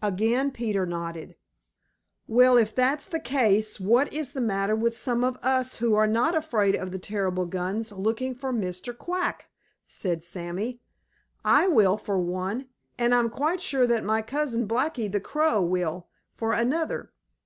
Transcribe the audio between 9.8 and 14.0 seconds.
said Sammy. "I will, for one, and I'm quite sure